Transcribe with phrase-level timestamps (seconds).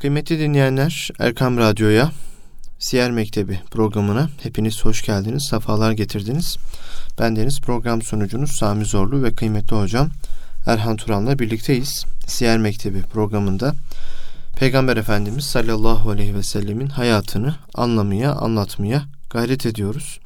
[0.00, 2.12] Kıymetli dinleyenler Erkam Radyo'ya
[2.78, 6.56] Siyer Mektebi programına hepiniz hoş geldiniz, sefalar getirdiniz.
[7.18, 10.10] Ben deniz program sunucunuz Sami Zorlu ve kıymetli hocam
[10.66, 12.04] Erhan Turan'la birlikteyiz.
[12.26, 13.74] Siyer Mektebi programında
[14.56, 20.20] Peygamber Efendimiz sallallahu aleyhi ve sellemin hayatını anlamaya, anlatmaya gayret ediyoruz.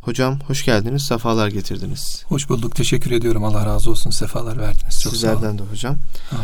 [0.00, 2.24] Hocam hoş geldiniz, sefalar getirdiniz.
[2.28, 3.44] Hoş bulduk, teşekkür ediyorum.
[3.44, 5.00] Allah razı olsun, sefalar verdiniz.
[5.00, 5.96] Çok Sizlerden de hocam.
[6.30, 6.36] Ha.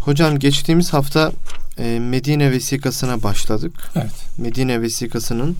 [0.00, 1.32] Hocam geçtiğimiz hafta
[1.78, 3.72] e, Medine vesikasına başladık.
[3.94, 4.12] Evet.
[4.38, 5.56] Medine vesikasının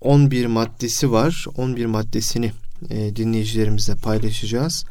[0.00, 1.44] 11 maddesi var.
[1.56, 2.52] 11 maddesini
[2.90, 4.84] e, dinleyicilerimizle paylaşacağız.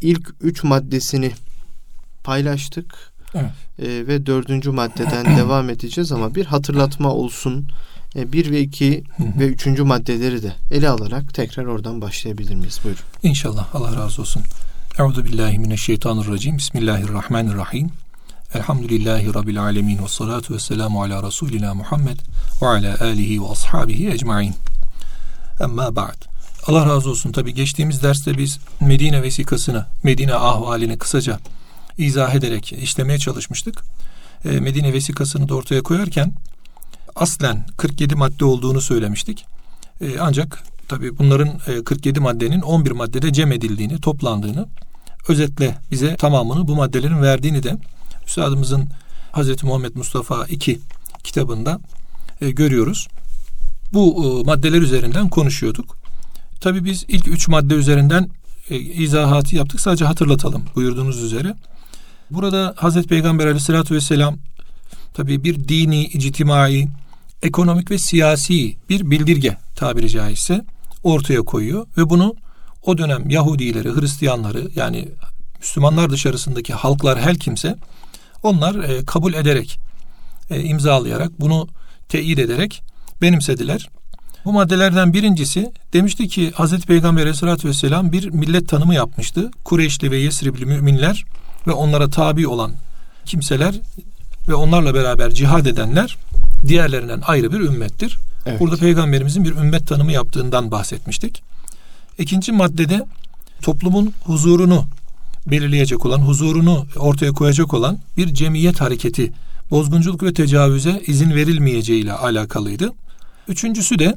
[0.00, 1.32] İlk 3 maddesini
[2.24, 3.12] paylaştık.
[3.34, 3.50] Evet.
[3.78, 7.68] E, ve dördüncü maddeden devam edeceğiz ama bir hatırlatma olsun.
[8.16, 12.80] E, bir ve iki ve üçüncü maddeleri de ele alarak tekrar oradan başlayabilir miyiz?
[12.84, 13.02] Buyurun.
[13.22, 13.74] İnşallah.
[13.74, 14.42] Allah razı olsun.
[14.98, 16.58] Euzu billahi mineşşeytanirracim.
[16.58, 17.90] Bismillahirrahmanirrahim.
[18.54, 22.18] Elhamdülillahi Rabbil alemin ve salatu ve selamu ala Resulina Muhammed
[22.62, 24.54] ve ala alihi ve ashabihi ecmain.
[25.60, 26.24] Amma ba'd.
[26.66, 27.32] Allah razı olsun.
[27.32, 31.38] Tabi geçtiğimiz derste biz Medine vesikasını, Medine ahvalini kısaca
[31.98, 33.84] izah ederek işlemeye çalışmıştık.
[34.44, 36.32] E, Medine vesikasını da ortaya koyarken
[37.16, 39.46] aslen 47 madde olduğunu söylemiştik.
[40.00, 44.68] E, ancak tabi bunların e, 47 maddenin 11 maddede cem edildiğini, toplandığını,
[45.28, 47.76] özetle bize tamamını bu maddelerin verdiğini de
[48.28, 48.88] Üstadımızın
[49.32, 50.80] Hazreti Muhammed Mustafa 2
[51.24, 51.80] kitabında
[52.40, 53.08] e, görüyoruz.
[53.92, 55.96] Bu e, maddeler üzerinden konuşuyorduk.
[56.60, 58.30] Tabii biz ilk üç madde üzerinden
[58.70, 59.80] e, izahatı yaptık.
[59.80, 61.54] Sadece hatırlatalım buyurduğunuz üzere.
[62.30, 64.36] Burada Hazreti Peygamber aleyhissalatü vesselam
[65.14, 66.88] tabii bir dini, ictimai,
[67.42, 70.64] ekonomik ve siyasi bir bildirge tabiri caizse
[71.02, 72.34] ortaya koyuyor ve bunu
[72.82, 75.08] o dönem Yahudileri, Hristiyanları yani
[75.58, 77.76] Müslümanlar dışarısındaki halklar her kimse
[78.42, 79.78] onlar e, kabul ederek,
[80.50, 81.68] e, imzalayarak, bunu
[82.08, 82.82] teyit ederek
[83.22, 83.88] benimsediler.
[84.44, 89.50] Bu maddelerden birincisi demişti ki Hazreti Peygamber Aleyhisselatü Vesselam bir millet tanımı yapmıştı.
[89.64, 91.24] Kureyşli ve Yesribli müminler
[91.66, 92.72] ve onlara tabi olan
[93.24, 93.74] kimseler
[94.48, 96.16] ve onlarla beraber cihad edenler
[96.66, 98.18] diğerlerinden ayrı bir ümmettir.
[98.46, 98.60] Evet.
[98.60, 101.42] Burada peygamberimizin bir ümmet tanımı yaptığından bahsetmiştik.
[102.18, 103.06] İkinci maddede
[103.62, 104.84] toplumun huzurunu
[105.50, 109.32] belirleyecek olan, huzurunu ortaya koyacak olan bir cemiyet hareketi,
[109.70, 112.92] bozgunculuk ve tecavüze izin verilmeyeceği ile alakalıydı.
[113.48, 114.14] Üçüncüsü de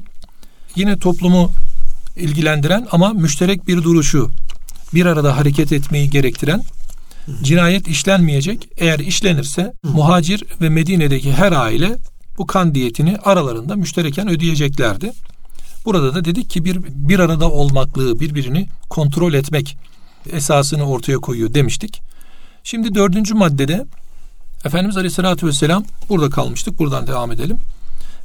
[0.76, 1.52] yine toplumu
[2.16, 4.30] ilgilendiren ama müşterek bir duruşu,
[4.94, 6.62] bir arada hareket etmeyi gerektiren
[7.42, 8.68] cinayet işlenmeyecek.
[8.76, 11.98] Eğer işlenirse muhacir ve Medine'deki her aile
[12.38, 15.12] bu kan diyetini aralarında müştereken ödeyeceklerdi.
[15.84, 19.76] Burada da dedik ki bir bir arada olmaklığı, birbirini kontrol etmek
[20.32, 22.02] esasını ortaya koyuyor demiştik.
[22.64, 23.84] Şimdi dördüncü maddede
[24.64, 26.78] Efendimiz Aleyhisselatü Vesselam burada kalmıştık.
[26.78, 27.58] Buradan devam edelim.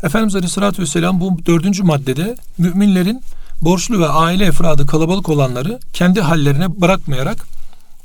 [0.03, 3.21] Efendimiz Aleyhisselatü Vesselam bu dördüncü maddede müminlerin
[3.61, 7.47] borçlu ve aile efradı kalabalık olanları kendi hallerine bırakmayarak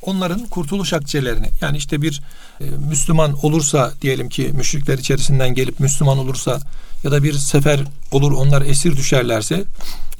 [0.02, 2.22] onların kurtuluş akçelerini yani işte bir
[2.60, 6.60] e, Müslüman olursa diyelim ki müşrikler içerisinden gelip Müslüman olursa
[7.04, 7.80] ya da bir sefer
[8.12, 9.64] olur onlar esir düşerlerse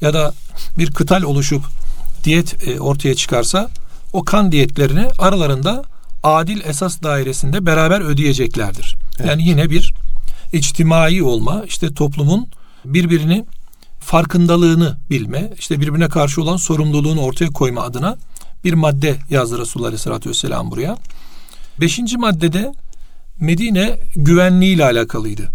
[0.01, 0.33] ya da
[0.77, 1.63] bir kıtal oluşup
[2.23, 3.69] diyet e, ortaya çıkarsa
[4.13, 5.83] o kan diyetlerini aralarında
[6.23, 8.95] adil esas dairesinde beraber ödeyeceklerdir.
[9.19, 9.29] Evet.
[9.29, 9.93] Yani yine bir
[10.53, 12.47] içtimai olma, işte toplumun
[12.85, 13.45] birbirini
[13.99, 18.17] farkındalığını bilme, işte birbirine karşı olan sorumluluğunu ortaya koyma adına
[18.63, 20.97] bir madde yazdı Resulullah Aleyhisselatü Vesselam buraya.
[21.81, 22.73] Beşinci maddede
[23.39, 25.49] Medine güvenliği ile alakalıydı.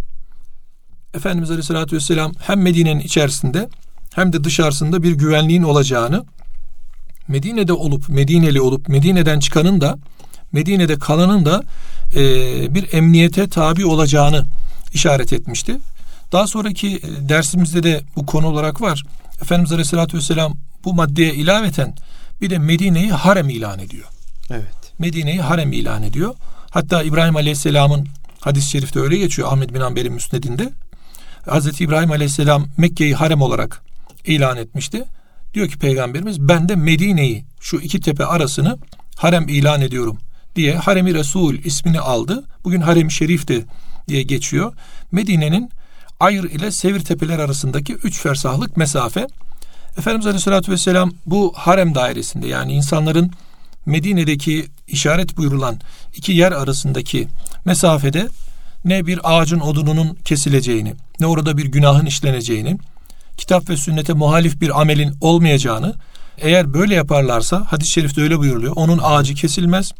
[1.15, 3.69] Efendimiz Aleyhisselatü Vesselam hem Medine'nin içerisinde
[4.15, 6.25] hem de dışarısında bir güvenliğin olacağını
[7.29, 9.99] Medine'de olup Medineli olup Medine'den çıkanın da
[10.53, 11.63] Medine'de kalanın da
[12.15, 12.21] e,
[12.75, 14.45] bir emniyete tabi olacağını
[14.95, 15.79] işaret etmişti.
[16.33, 19.05] Daha sonraki e, dersimizde de bu konu olarak var.
[19.43, 21.95] Efendimiz Aleyhisselatü Vesselam bu maddeye ilaveten
[22.41, 24.07] bir de Medine'yi harem ilan ediyor.
[24.51, 24.93] Evet.
[24.99, 26.35] Medine'yi harem ilan ediyor.
[26.71, 28.09] Hatta İbrahim Aleyhisselam'ın
[28.41, 30.73] hadis-i şerifte öyle geçiyor Ahmet bin Amber'in müsnedinde.
[31.47, 33.83] Hazreti İbrahim Aleyhisselam Mekke'yi harem olarak
[34.25, 35.05] ilan etmişti.
[35.59, 38.79] Diyor ki peygamberimiz ben de Medine'yi şu iki tepe arasını
[39.17, 40.19] harem ilan ediyorum
[40.57, 42.45] diye Harem-i Resul ismini aldı.
[42.65, 43.65] Bugün Harem-i Şerif de
[44.09, 44.73] diye geçiyor.
[45.13, 45.71] Medine'nin
[46.21, 49.27] Ayr ile Sevir tepeler arasındaki üç fersahlık mesafe.
[49.99, 53.31] Efendimiz Aleyhisselatü Vesselam bu harem dairesinde yani insanların
[53.87, 55.81] Medine'deki işaret buyurulan
[56.17, 57.29] iki yer arasındaki
[57.65, 58.29] mesafede
[58.85, 62.79] ne bir ağacın odununun kesileceğini, ne orada bir günahın işleneceğini,
[63.39, 65.95] kitap ve sünnete muhalif bir amelin olmayacağını
[66.39, 68.73] eğer böyle yaparlarsa hadis-i şerifte öyle buyuruluyor.
[68.77, 69.93] Onun ağacı kesilmez,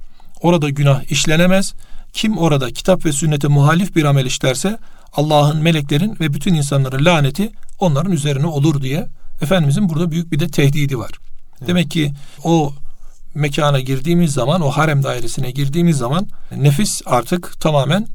[0.43, 1.75] orada günah işlenemez.
[2.13, 4.79] kim orada kitap ve sünnete muhalif bir amel işlerse
[5.13, 9.09] Allah'ın, meleklerin ve bütün insanların laneti onların üzerine olur diye
[9.43, 11.11] Efendimizin burada büyük bir de tehdidi var.
[11.59, 11.69] Evet.
[11.69, 12.13] Demek ki
[12.45, 12.73] o
[13.35, 16.27] mekana girdiğimiz zaman, o harem dairesine girdiğimiz zaman
[16.57, 18.07] nefis artık tamamen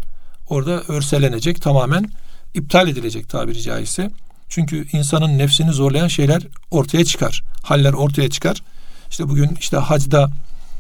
[0.49, 2.09] orada örselenecek, tamamen
[2.53, 4.11] iptal edilecek tabiri caizse.
[4.53, 7.43] Çünkü insanın nefsini zorlayan şeyler ortaya çıkar.
[7.63, 8.61] Haller ortaya çıkar.
[9.09, 10.31] İşte bugün işte hacda,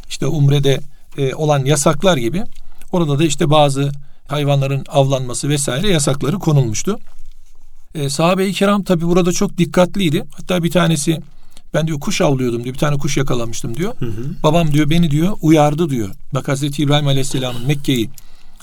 [0.09, 0.79] işte umrede
[1.17, 2.43] e, olan yasaklar gibi
[2.91, 3.91] orada da işte bazı
[4.27, 6.99] hayvanların avlanması vesaire yasakları konulmuştu.
[7.95, 10.25] E, sahabe-i kiram tabi burada çok dikkatliydi.
[10.31, 11.21] Hatta bir tanesi
[11.73, 12.73] ben diyor kuş avlıyordum diyor.
[12.73, 13.95] Bir tane kuş yakalamıştım diyor.
[13.99, 14.35] Hı hı.
[14.43, 16.09] Babam diyor beni diyor uyardı diyor.
[16.33, 18.09] Bak Hazreti İbrahim Aleyhisselam'ın Mekke'yi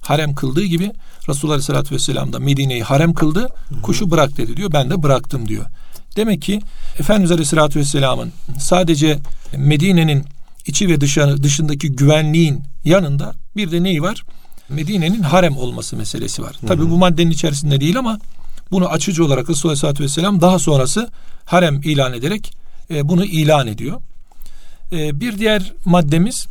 [0.03, 0.93] harem kıldığı gibi
[1.29, 3.49] Resulullah Aleyhisselatü Vesselam da Medine'yi harem kıldı.
[3.83, 4.73] Kuşu bırak dedi diyor.
[4.73, 5.67] Ben de bıraktım diyor.
[6.17, 6.61] Demek ki
[6.99, 9.19] Efendimiz Aleyhisselatü Vesselam'ın sadece
[9.57, 10.25] Medine'nin
[10.67, 14.25] içi ve dışarı, dışındaki güvenliğin yanında bir de neyi var?
[14.69, 16.57] Medine'nin harem olması meselesi var.
[16.67, 18.19] Tabi bu maddenin içerisinde değil ama
[18.71, 21.11] bunu açıcı olarak Resulullah Aleyhisselatü Vesselam daha sonrası
[21.45, 22.53] harem ilan ederek
[22.91, 24.01] e, bunu ilan ediyor.
[24.93, 26.47] E, bir diğer maddemiz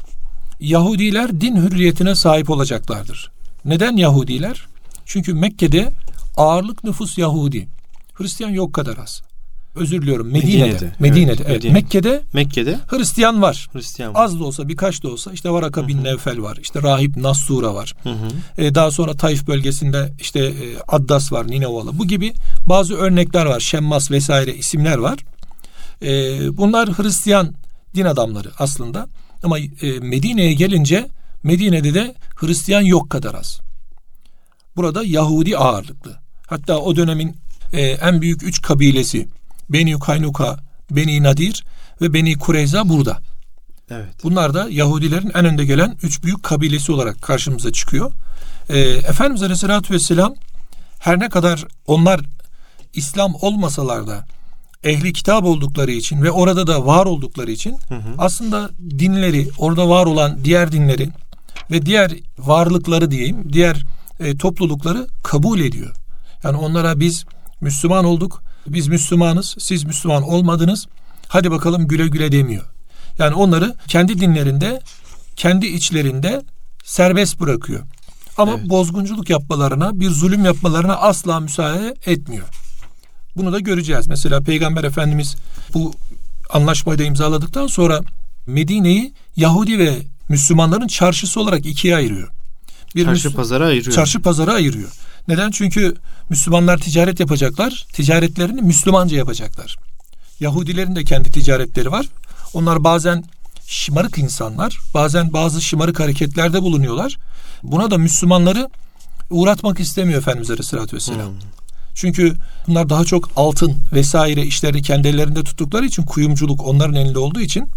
[0.60, 3.32] Yahudiler din hürriyetine sahip olacaklardır.
[3.66, 4.68] Neden Yahudiler?
[5.06, 5.92] Çünkü Mekke'de
[6.38, 7.68] ağırlık nüfus Yahudi.
[8.14, 9.22] Hristiyan yok kadar az
[9.76, 10.66] özür diliyorum Medine'de.
[10.66, 11.42] Medine'de, Medine'de evet.
[11.46, 11.64] evet.
[11.64, 11.74] Medine.
[11.74, 13.68] Mekke'de Mekke'de Hristiyan var.
[13.74, 14.26] Hristiyan var.
[14.26, 16.58] Az da olsa birkaç da olsa işte Varaka bin Nevfel var.
[16.62, 17.94] İşte Rahip Nassura var.
[18.04, 18.28] Hı hı.
[18.58, 20.54] Ee, daha sonra Taif bölgesinde işte e,
[20.88, 22.00] Addas var Ninevalı.
[22.00, 22.34] Bu gibi
[22.66, 23.60] bazı örnekler var.
[23.60, 25.20] Şemmas vesaire isimler var.
[26.02, 27.54] Ee, bunlar Hristiyan
[27.96, 29.08] din adamları aslında.
[29.44, 29.66] Ama e,
[30.02, 31.08] Medine'ye gelince
[31.44, 33.60] Medine'de de Hristiyan yok kadar az.
[34.76, 36.20] Burada Yahudi ağırlıklı.
[36.48, 37.38] Hatta o dönemin
[37.74, 39.28] e, en büyük üç kabilesi
[39.70, 40.58] Beni Kaynuka,
[40.92, 41.66] Beni Nadir
[42.02, 43.20] ve Beni Kureyza burada.
[43.92, 44.14] Evet.
[44.24, 48.12] Bunlar da Yahudilerin en önde gelen üç büyük kabilesi olarak karşımıza çıkıyor.
[48.70, 50.36] Ee, Efendimiz Aleyhisselatü Vesselam
[51.00, 52.22] her ne kadar onlar
[52.94, 54.26] İslam olmasalar da
[54.84, 58.14] ehli kitap oldukları için ve orada da var oldukları için hı hı.
[58.18, 61.10] aslında dinleri, orada var olan diğer dinleri
[61.72, 63.86] ve diğer varlıkları diyeyim, diğer
[64.20, 65.96] e, toplulukları kabul ediyor.
[66.44, 67.26] Yani onlara biz
[67.62, 70.88] Müslüman olduk, biz Müslümanız, siz Müslüman olmadınız.
[71.28, 72.66] Hadi bakalım güle güle demiyor.
[73.20, 74.82] Yani onları kendi dinlerinde,
[75.36, 76.42] kendi içlerinde
[76.84, 77.84] serbest bırakıyor.
[78.38, 78.70] Ama evet.
[78.70, 82.48] bozgunculuk yapmalarına, bir zulüm yapmalarına asla müsaade etmiyor.
[83.36, 84.08] Bunu da göreceğiz.
[84.08, 85.36] Mesela Peygamber Efendimiz
[85.74, 85.94] bu
[86.50, 88.02] anlaşmayı da imzaladıktan sonra
[88.48, 89.96] Medine'yi Yahudi ve
[90.30, 92.30] Müslümanların çarşısı olarak ikiye ayırıyor.
[92.96, 93.96] Bir çarşı Müsl- pazara ayırıyor.
[93.96, 94.90] Çarşı pazara ayırıyor.
[95.28, 95.52] Neden?
[95.52, 95.96] Çünkü
[96.30, 97.86] Müslümanlar ticaret yapacaklar.
[97.94, 99.78] Ticaretlerini Müslümanca yapacaklar.
[100.40, 102.06] Yahudilerin de kendi ticaretleri var.
[102.54, 103.24] Onlar bazen
[103.68, 107.18] şımarık insanlar, bazen bazı şımarık hareketlerde bulunuyorlar.
[107.64, 108.70] Buna da Müslümanları
[109.30, 111.28] uğratmak istemiyor Efendimiz Aleyhisselatü Vesselam.
[111.28, 111.36] Hmm.
[111.96, 112.36] Çünkü
[112.68, 117.70] bunlar daha çok altın vesaire işleri kendi ellerinde tuttukları için kuyumculuk onların elinde olduğu için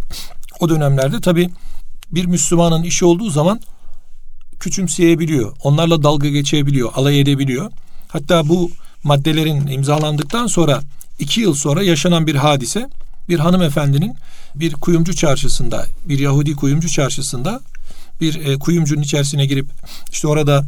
[0.60, 1.50] o dönemlerde tabi
[2.12, 3.60] bir Müslümanın işi olduğu zaman
[4.60, 5.56] küçümseyebiliyor.
[5.62, 7.70] Onlarla dalga geçebiliyor, alay edebiliyor.
[8.08, 8.70] Hatta bu
[9.04, 10.82] maddelerin imzalandıktan sonra
[11.18, 12.90] iki yıl sonra yaşanan bir hadise
[13.28, 14.16] bir hanımefendinin
[14.54, 17.60] bir kuyumcu çarşısında bir Yahudi kuyumcu çarşısında
[18.20, 19.66] bir e, kuyumcunun içerisine girip
[20.12, 20.64] işte orada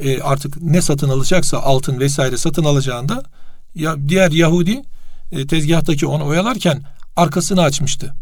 [0.00, 3.22] e, artık ne satın alacaksa altın vesaire satın alacağında
[3.74, 4.82] ya diğer Yahudi
[5.32, 6.82] e, tezgahtaki onu oyalarken
[7.16, 8.14] arkasını açmıştı.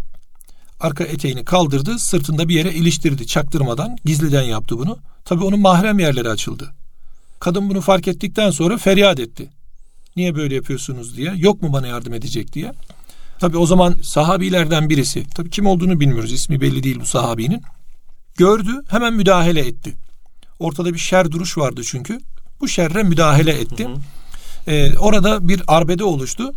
[0.80, 4.98] Arka eteğini kaldırdı, sırtında bir yere iliştirdi çaktırmadan, gizliden yaptı bunu.
[5.24, 6.74] Tabii onun mahrem yerleri açıldı.
[7.40, 9.48] Kadın bunu fark ettikten sonra feryat etti.
[10.16, 11.32] Niye böyle yapıyorsunuz diye.
[11.36, 12.72] Yok mu bana yardım edecek diye.
[13.38, 15.24] Tabi o zaman sahabilerden birisi.
[15.28, 16.32] Tabi kim olduğunu bilmiyoruz.
[16.32, 17.62] ismi belli değil bu sahabinin.
[18.36, 19.96] Gördü hemen müdahale etti.
[20.58, 22.20] Ortada bir şer duruş vardı çünkü.
[22.60, 23.84] Bu şerre müdahale etti.
[23.84, 24.72] Hı hı.
[24.72, 26.52] Ee, orada bir arbede oluştu.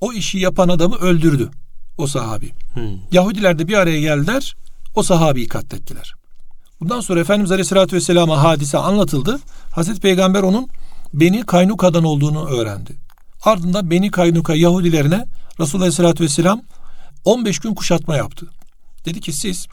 [0.00, 1.50] O işi yapan adamı öldürdü.
[1.98, 2.52] O sahabi.
[2.74, 2.80] Hı.
[3.12, 4.56] Yahudiler de bir araya geldiler.
[4.94, 6.14] O sahabiyi katlettiler.
[6.80, 9.38] Bundan sonra Efendimiz Aleyhisselatü Vesselam'a hadise anlatıldı.
[9.70, 10.68] Hazreti Peygamber onun
[11.14, 12.92] Beni Kaynuka'dan olduğunu öğrendi.
[13.44, 15.26] Ardından Beni Kaynuka Yahudilerine
[15.60, 16.62] Resulullah Aleyhisselatü Vesselam
[17.24, 18.46] 15 gün kuşatma yaptı.
[19.04, 19.66] Dedi ki siz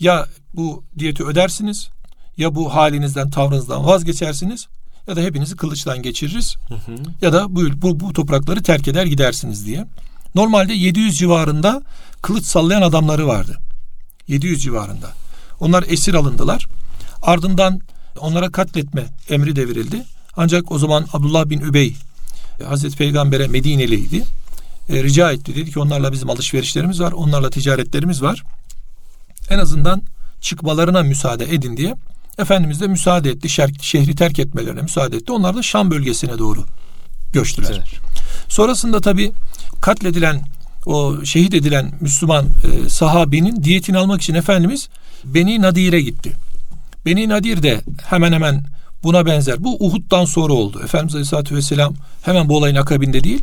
[0.00, 1.88] ya bu diyeti ödersiniz
[2.36, 4.66] ya bu halinizden tavrınızdan vazgeçersiniz
[5.08, 6.96] ya da hepinizi kılıçtan geçiririz hı hı.
[7.22, 9.86] ya da bu, bu, bu toprakları terk eder gidersiniz diye.
[10.34, 11.82] Normalde 700 civarında
[12.22, 13.58] kılıç sallayan adamları vardı.
[14.28, 15.12] 700 civarında.
[15.60, 16.66] Onlar esir alındılar.
[17.22, 17.80] Ardından
[18.18, 20.04] onlara katletme emri de verildi.
[20.36, 21.96] Ancak o zaman Abdullah bin Übey
[22.64, 24.24] Hazreti Peygamber'e Medineliydi.
[24.88, 25.56] E, rica etti.
[25.56, 27.12] Dedi ki onlarla bizim alışverişlerimiz var.
[27.12, 28.42] Onlarla ticaretlerimiz var.
[29.50, 30.02] En azından
[30.40, 31.94] çıkmalarına müsaade edin diye
[32.38, 33.48] Efendimiz de müsaade etti.
[33.80, 35.32] Şehri terk etmelerine müsaade etti.
[35.32, 36.64] Onlar da Şam bölgesine doğru
[37.32, 37.70] göçtüler.
[37.72, 38.00] Evet.
[38.48, 39.32] Sonrasında tabi
[39.84, 40.40] katledilen
[40.86, 44.88] o şehit edilen Müslüman e, sahabinin diyetini almak için Efendimiz
[45.24, 46.32] Beni Nadir'e gitti.
[47.06, 48.62] Beni Nadir de hemen hemen
[49.02, 49.64] buna benzer.
[49.64, 50.80] Bu Uhud'dan sonra oldu.
[50.84, 53.42] Efendimiz Aleyhisselatü Vesselam hemen bu olayın akabinde değil,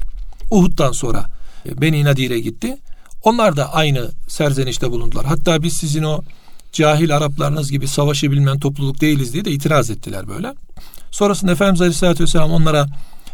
[0.51, 1.25] Uhud'dan sonra
[1.65, 2.77] e, Beni Nadir'e gitti.
[3.23, 5.25] Onlar da aynı serzenişte bulundular.
[5.25, 6.21] Hatta biz sizin o
[6.71, 10.53] cahil Araplarınız gibi savaşı bilmeyen topluluk değiliz diye de itiraz ettiler böyle.
[11.11, 12.87] Sonrasında Efendimiz Aleyhisselatü Vesselam onlara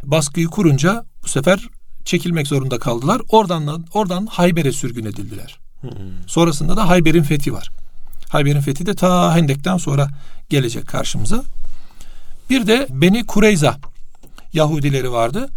[0.04, 1.70] baskıyı kurunca bu sefer
[2.08, 3.22] çekilmek zorunda kaldılar.
[3.30, 5.58] Oradan da, oradan Hayber'e sürgün edildiler.
[5.82, 5.92] Hmm.
[6.28, 7.70] Sonrasında da Hayber'in fethi var.
[8.30, 10.10] Hayber'in fethi de ta Hendek'ten sonra
[10.50, 11.44] gelecek karşımıza.
[12.50, 13.78] Bir de Beni Kureyza
[14.54, 15.50] Yahudileri vardı.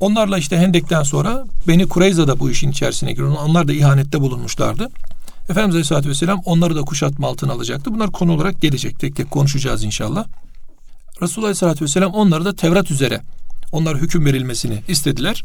[0.00, 3.36] Onlarla işte Hendek'ten sonra Beni Kureyza da bu işin içerisine giriyor.
[3.44, 4.88] Onlar da ihanette bulunmuşlardı.
[5.48, 7.94] Efendimiz Aleyhisselatü Vesselam onları da kuşatma altına alacaktı.
[7.94, 8.98] Bunlar konu olarak gelecek.
[9.00, 10.24] Tek tek konuşacağız inşallah.
[11.22, 13.20] Resulullah Aleyhisselatü Vesselam onları da Tevrat üzere
[13.72, 15.44] onlar hüküm verilmesini istediler.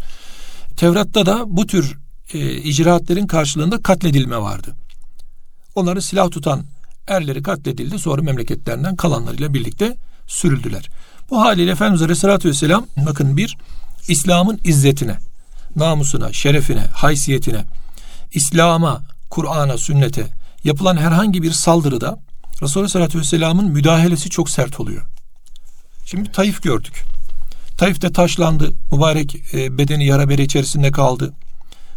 [0.78, 1.98] Tevrat'ta da bu tür
[2.34, 4.76] e, icraatlerin karşılığında katledilme vardı.
[5.76, 6.64] Onları silah tutan
[7.08, 8.00] erleri katledildi.
[8.00, 10.90] Sonra memleketlerinden kalanlarıyla birlikte sürüldüler.
[11.30, 13.58] Bu haliyle Efendimiz Aleyhisselatü Vesselam bakın bir
[14.08, 15.18] İslam'ın izzetine,
[15.76, 17.66] namusuna, şerefine, haysiyetine,
[18.34, 20.28] İslam'a, Kur'an'a, sünnete
[20.64, 22.20] yapılan herhangi bir saldırıda
[22.62, 25.04] Resulullah Aleyhisselatü Vesselam'ın müdahalesi çok sert oluyor.
[26.06, 27.15] Şimdi Taif gördük.
[27.78, 28.74] Taif'te taşlandı.
[28.92, 31.34] Mübarek e, bedeni yara bere içerisinde kaldı.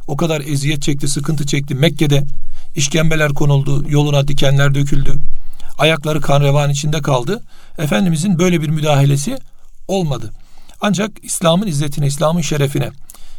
[0.07, 1.75] O kadar eziyet çekti, sıkıntı çekti.
[1.75, 2.25] Mekke'de
[2.75, 5.15] işkembeler konuldu, yoluna dikenler döküldü.
[5.79, 7.43] Ayakları kan revan içinde kaldı.
[7.79, 9.39] Efendimizin böyle bir müdahalesi
[9.89, 10.33] olmadı.
[10.81, 12.91] Ancak İslam'ın izzetine, İslam'ın şerefine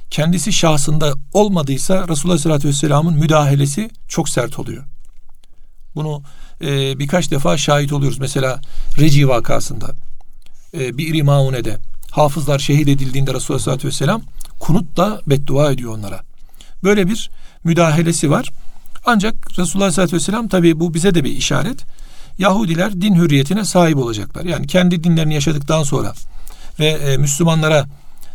[0.10, 4.84] kendisi şahsında olmadıysa Resulullah Aleyhisselatü Vesselam'ın müdahalesi çok sert oluyor.
[5.96, 6.24] Bunu
[6.62, 8.20] e, birkaç defa şahit oluyoruz.
[8.20, 8.62] Mesela
[8.98, 9.96] Reci vakasında,
[10.74, 11.78] e, bir Maune'de
[12.12, 14.22] hafızlar şehit edildiğinde Resulullah Aleyhisselatü Vesselam
[14.60, 16.22] kunut da beddua ediyor onlara.
[16.84, 17.30] Böyle bir
[17.64, 18.50] müdahalesi var.
[19.06, 21.86] Ancak Resulullah Aleyhisselatü Vesselam tabi bu bize de bir işaret.
[22.38, 24.46] Yahudiler din hürriyetine sahip olacaklar.
[24.46, 26.14] Yani kendi dinlerini yaşadıktan sonra
[26.80, 27.86] ve e, Müslümanlara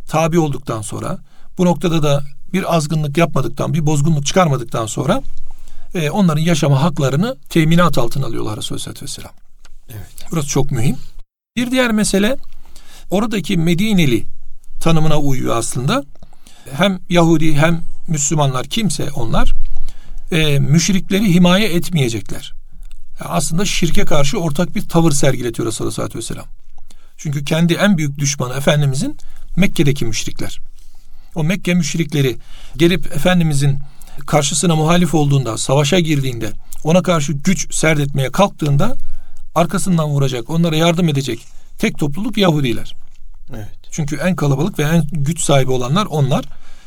[0.09, 1.19] tabi olduktan sonra
[1.59, 5.23] bu noktada da bir azgınlık yapmadıktan, bir bozgunluk çıkarmadıktan sonra
[5.95, 9.33] e, onların yaşama haklarını teminat altına alıyorlar Resulullah Aleyhisselatü Vesselam.
[9.91, 10.31] Evet.
[10.31, 10.97] Burası çok mühim.
[11.57, 12.37] Bir diğer mesele
[13.11, 14.25] oradaki Medineli
[14.81, 16.05] tanımına uyuyor aslında.
[16.73, 19.55] Hem Yahudi hem Müslümanlar kimse onlar
[20.33, 22.55] e, müşrikleri himaye etmeyecekler.
[23.21, 26.47] Yani aslında şirke karşı ortak bir tavır sergiletiyor Resulullah Aleyhisselatü Vesselam.
[27.17, 29.19] Çünkü kendi en büyük düşmanı Efendimizin
[29.57, 30.61] Mekke'deki müşrikler.
[31.35, 32.37] O Mekke müşrikleri
[32.77, 33.79] gelip Efendimizin
[34.27, 36.53] karşısına muhalif olduğunda, savaşa girdiğinde,
[36.85, 38.97] ona karşı güç serdetmeye kalktığında
[39.55, 41.47] arkasından vuracak, onlara yardım edecek
[41.79, 42.95] tek topluluk Yahudiler.
[43.55, 43.79] Evet.
[43.91, 46.45] Çünkü en kalabalık ve en güç sahibi olanlar onlar.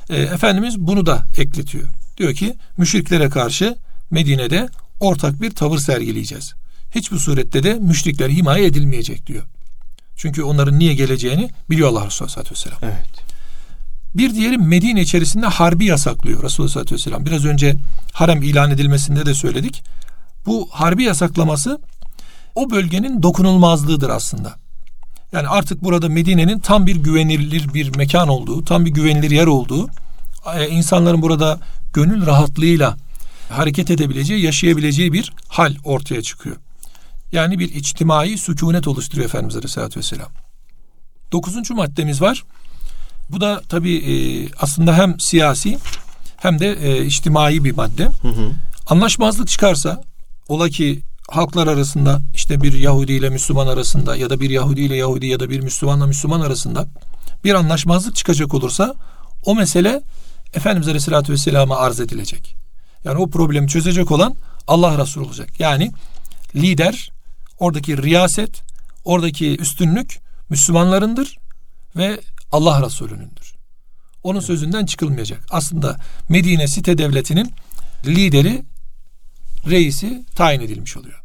[0.10, 1.90] E, Efendimiz bunu da ekletiyor.
[2.18, 3.76] Diyor ki müşriklere karşı
[4.12, 6.54] Medine'de ortak bir tavır sergileyeceğiz.
[6.96, 9.44] Hiçbir surette de müşrikler himaye edilmeyecek diyor.
[10.16, 11.50] Çünkü onların niye geleceğini
[12.42, 12.78] aleyhi ve sellem.
[12.82, 13.28] Evet.
[14.16, 17.26] Bir diğeri Medine içerisinde harbi yasaklıyor Resulullah sallallahu aleyhi ve sellem.
[17.26, 17.76] Biraz önce
[18.14, 19.84] harem ilan edilmesinde de söyledik.
[20.46, 21.80] Bu harbi yasaklaması
[22.56, 24.56] o bölgenin dokunulmazlığıdır aslında.
[25.32, 29.90] Yani artık burada Medine'nin tam bir güvenilir bir mekan olduğu, tam bir güvenilir yer olduğu,
[30.56, 31.60] e, insanların burada
[31.94, 32.98] gönül rahatlığıyla
[33.50, 36.56] hareket edebileceği, yaşayabileceği bir hal ortaya çıkıyor.
[37.32, 40.30] Yani bir içtimai sükunet oluşturuyor Efendimiz Aleyhisselatü Vesselam.
[41.32, 42.44] Dokuzuncu maddemiz var.
[43.30, 44.14] Bu da tabi e,
[44.60, 45.78] aslında hem siyasi
[46.38, 48.06] hem de e, içtimai bir madde.
[48.06, 48.52] Hı hı.
[48.88, 50.04] Anlaşmazlık çıkarsa
[50.48, 54.96] ola ki halklar arasında işte bir Yahudi ile Müslüman arasında ya da bir Yahudi ile
[54.96, 56.88] Yahudi ya da bir Müslümanla Müslüman arasında
[57.44, 58.96] bir anlaşmazlık çıkacak olursa
[59.46, 60.02] o mesele
[60.54, 62.56] Efendimiz Aleyhisselatü Vesselam'a arz edilecek.
[63.04, 64.36] Yani o problemi çözecek olan
[64.68, 65.60] Allah Resulü olacak.
[65.60, 65.92] Yani
[66.56, 67.12] lider,
[67.60, 68.62] oradaki riyaset,
[69.06, 70.20] oradaki üstünlük
[70.50, 71.38] Müslümanlarındır
[71.96, 73.56] ve Allah Resulü'nündür.
[74.24, 75.46] Onun sözünden çıkılmayacak.
[75.50, 75.98] Aslında
[76.30, 77.54] Medine site devletinin
[78.06, 78.66] lideri
[79.70, 81.24] reisi tayin edilmiş oluyor.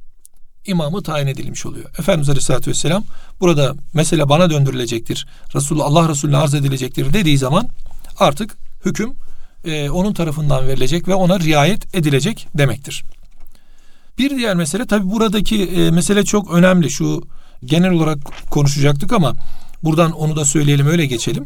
[0.66, 1.90] İmamı tayin edilmiş oluyor.
[1.98, 3.04] Efendimiz Aleyhisselatü Vesselam
[3.40, 5.26] burada mesele bana döndürülecektir.
[5.54, 7.68] Resulullah Allah Resulüne arz edilecektir dediği zaman
[8.18, 9.14] artık hüküm
[9.64, 13.04] e, onun tarafından verilecek ve ona riayet edilecek demektir.
[14.18, 16.90] Bir diğer mesele tabi buradaki e, mesele çok önemli.
[16.90, 17.22] Şu
[17.64, 18.18] genel olarak
[18.50, 19.34] konuşacaktık ama
[19.82, 21.44] buradan onu da söyleyelim öyle geçelim.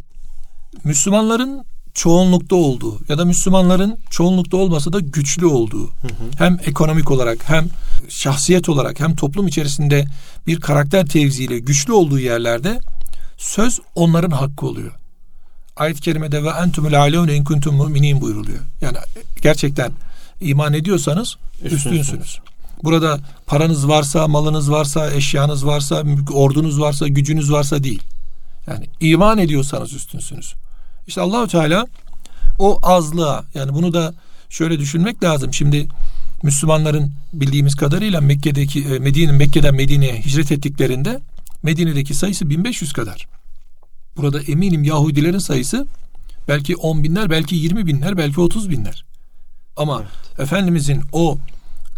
[0.85, 1.65] Müslümanların
[1.97, 6.31] çoğunlukta olduğu ya da Müslümanların çoğunlukta olmasa da güçlü olduğu hı hı.
[6.39, 7.69] hem ekonomik olarak hem
[8.09, 10.05] şahsiyet olarak hem toplum içerisinde
[10.47, 12.81] bir karakter tevziyle güçlü olduğu yerlerde
[13.37, 14.93] söz onların hakkı oluyor.
[15.77, 18.61] Ayet-i kerimede ve entumul alevne in kuntum müminin buyuruluyor.
[18.81, 18.99] Yani
[19.43, 19.93] gerçekten
[20.41, 22.01] iman ediyorsanız üstünsünüz.
[22.01, 22.39] üstünsünüz.
[22.83, 28.03] Burada paranız varsa, malınız varsa, eşyanız varsa, ordunuz varsa, gücünüz varsa değil.
[28.67, 30.55] Yani iman ediyorsanız üstünsünüz.
[31.07, 31.87] İşte Allahü Teala
[32.59, 34.15] o azlığa yani bunu da
[34.49, 35.55] şöyle düşünmek lazım.
[35.55, 35.89] Şimdi
[36.43, 41.21] Müslümanların bildiğimiz kadarıyla Mekke'deki e, Medine Mekke'den Medine'ye hicret ettiklerinde
[41.63, 43.27] Medine'deki sayısı 1500 kadar.
[44.17, 45.87] Burada eminim Yahudilerin sayısı
[46.49, 49.05] belki 10 binler, belki 20 binler, belki 30 binler.
[49.77, 50.41] Ama evet.
[50.41, 51.39] Efendimizin o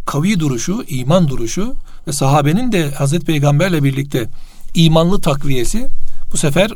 [0.06, 1.74] kavi duruşu, iman duruşu
[2.06, 4.28] ve sahabenin de Hazreti Peygamberle birlikte
[4.74, 5.88] imanlı takviyesi
[6.32, 6.70] bu sefer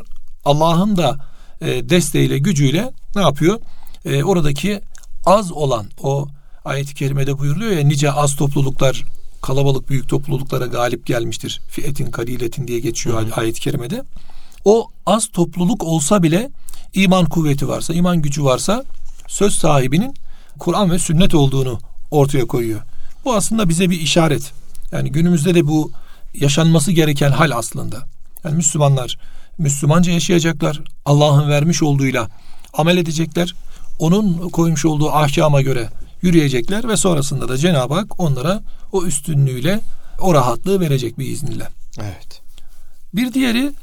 [0.45, 1.32] Allah'ın da
[1.63, 3.59] e, desteğiyle, gücüyle ne yapıyor?
[4.05, 4.81] E, oradaki
[5.25, 6.27] az olan o
[6.65, 9.05] ayet-i kerimede buyuruluyor ya nice az topluluklar
[9.41, 11.61] kalabalık büyük topluluklara galip gelmiştir.
[11.67, 14.03] Fiyetin kaliletin diye geçiyor ayet-i kerimede.
[14.65, 16.49] O az topluluk olsa bile
[16.93, 18.83] iman kuvveti varsa, iman gücü varsa
[19.27, 20.13] söz sahibinin
[20.59, 21.79] Kur'an ve sünnet olduğunu
[22.11, 22.81] ortaya koyuyor.
[23.25, 24.51] Bu aslında bize bir işaret.
[24.91, 25.91] Yani günümüzde de bu
[26.33, 28.03] yaşanması gereken hal aslında.
[28.43, 29.17] Yani Müslümanlar
[29.57, 30.81] Müslümanca yaşayacaklar.
[31.05, 32.29] Allah'ın vermiş olduğuyla
[32.73, 33.55] amel edecekler.
[33.99, 35.89] Onun koymuş olduğu ahkama göre
[36.21, 39.79] yürüyecekler ve sonrasında da Cenab-ı Hak onlara o üstünlüğüyle
[40.19, 41.67] o rahatlığı verecek bir iznille.
[42.01, 42.41] Evet.
[43.13, 43.73] Bir diğeri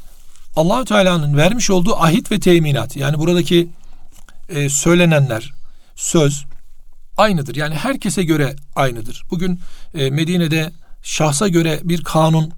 [0.57, 2.97] Allahü Teala'nın vermiş olduğu ahit ve teminat.
[2.97, 3.69] Yani buradaki
[4.49, 5.53] e, söylenenler,
[5.97, 6.45] söz
[7.17, 7.57] aynıdır.
[7.57, 9.25] Yani herkese göre aynıdır.
[9.31, 9.61] Bugün
[9.95, 10.73] e, Medine'de
[11.03, 12.53] şahsa göre bir kanun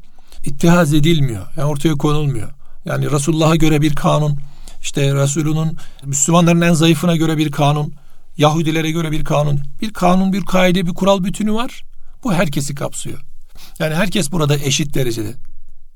[0.45, 1.47] ittihaz edilmiyor.
[1.57, 2.51] Yani ortaya konulmuyor.
[2.85, 4.39] Yani Resulullah'a göre bir kanun,
[4.81, 7.95] işte Resulünün Müslümanların en zayıfına göre bir kanun,
[8.37, 9.61] Yahudilere göre bir kanun.
[9.81, 11.83] Bir kanun, bir kaide, bir kural bütünü var.
[12.25, 13.21] Bu herkesi kapsıyor.
[13.79, 15.35] Yani herkes burada eşit derecede.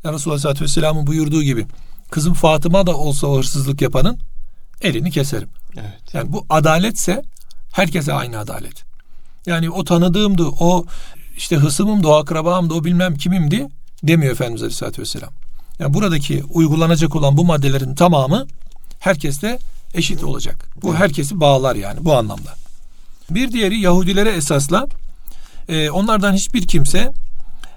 [0.05, 1.67] Yani Resulullah Aleyhisselatü Vesselam'ın buyurduğu gibi
[2.11, 4.19] kızım Fatıma da olsa o hırsızlık yapanın
[4.83, 5.49] elini keserim.
[5.77, 6.15] Evet.
[6.15, 7.23] Yani bu adaletse
[7.73, 8.85] herkese aynı adalet.
[9.47, 10.85] Yani o tanıdığımdı, o
[11.37, 13.67] işte hısımımdı, o akrabamdı, o bilmem kimimdi
[14.03, 15.31] demiyor Efendimiz Aleyhisselatü Vesselam.
[15.79, 18.47] Yani buradaki uygulanacak olan bu maddelerin tamamı
[18.99, 19.59] herkeste
[19.95, 20.71] eşit olacak.
[20.83, 22.55] Bu herkesi bağlar yani bu anlamda.
[23.31, 24.87] Bir diğeri Yahudilere esasla
[25.69, 27.13] e, onlardan hiçbir kimse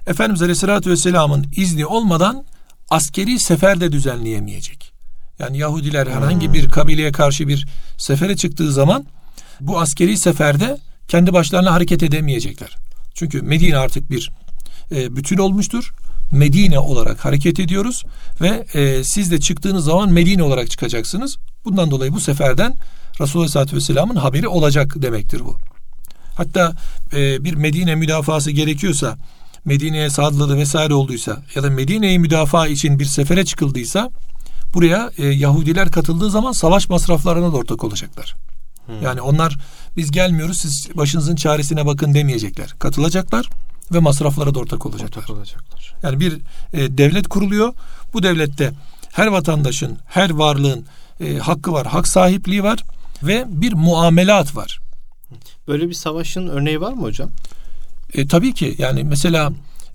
[0.07, 2.45] Efendimiz Aleyhisselatü Vesselam'ın izni olmadan
[2.89, 4.91] askeri sefer de düzenleyemeyecek.
[5.39, 6.53] Yani Yahudiler herhangi hmm.
[6.53, 9.05] bir kabileye karşı bir sefere çıktığı zaman
[9.62, 12.77] bu askeri seferde kendi başlarına hareket edemeyecekler.
[13.13, 14.31] Çünkü Medine artık bir
[14.91, 15.93] e, bütün olmuştur.
[16.32, 18.04] Medine olarak hareket ediyoruz
[18.42, 21.38] ve e, siz de çıktığınız zaman Medine olarak çıkacaksınız.
[21.65, 22.76] Bundan dolayı bu seferden
[23.22, 25.58] Resulullah Aleyhisselatü Vesselam'ın haberi olacak demektir bu.
[26.36, 26.74] Hatta
[27.13, 29.18] e, bir Medine müdafası gerekiyorsa,
[29.65, 34.10] Medine'ye saldırı vesaire olduysa ya da Medine'yi müdafaa için bir sefere çıkıldıysa
[34.74, 38.36] buraya e, Yahudiler katıldığı zaman savaş masraflarına da ortak olacaklar.
[38.86, 39.02] Hmm.
[39.02, 39.58] Yani onlar
[39.98, 42.76] biz gelmiyoruz siz başınızın çaresine bakın demeyecekler.
[42.80, 43.50] Katılacaklar
[43.91, 45.21] ve masraflara da ortak olacaklar.
[45.21, 45.93] Ortak olacaklar.
[46.04, 46.34] Yani bir
[46.73, 47.73] e, devlet kuruluyor.
[48.13, 48.71] Bu devlette
[49.12, 50.86] her vatandaşın, her varlığın
[51.19, 52.84] e, hakkı var, hak sahipliği var
[53.23, 54.80] ve bir muamelat var.
[55.67, 57.30] Böyle bir savaşın örneği var mı hocam?
[58.13, 59.52] E, tabii ki yani mesela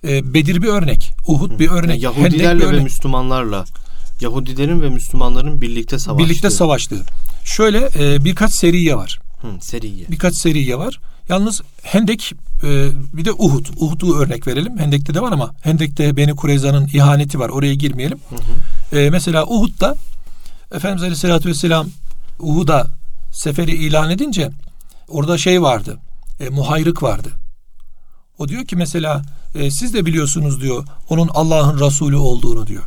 [0.07, 2.79] e, Bedir bir örnek, Uhud bir örnek, yani Yahudilerle bir örnek.
[2.79, 3.65] ve Müslümanlarla
[4.21, 6.29] Yahudilerin ve Müslümanların birlikte savaştığı.
[6.29, 7.05] Birlikte savaştığı.
[7.45, 9.19] Şöyle e, birkaç seriye var.
[9.41, 10.05] Hı, seriye.
[10.09, 10.99] Birkaç seriye var.
[11.29, 12.33] Yalnız Hendek
[12.63, 13.65] e, bir de Uhud.
[13.77, 14.79] Uhud'u örnek verelim.
[14.79, 17.49] Hendek'te de var ama Hendek'te Beni Kureyza'nın ihaneti var.
[17.49, 18.19] Oraya girmeyelim.
[18.29, 18.99] Hı hı.
[18.99, 19.95] E, mesela Uhud'da
[20.71, 21.87] Efendimiz Aleyhisselatü Vesselam
[22.39, 22.87] Uhud'a
[23.31, 24.49] seferi ilan edince
[25.07, 25.97] orada şey vardı.
[26.39, 27.29] E, muhayrık vardı.
[28.37, 29.21] O diyor ki mesela
[29.55, 32.83] e, siz de biliyorsunuz diyor onun Allah'ın Resulü olduğunu diyor.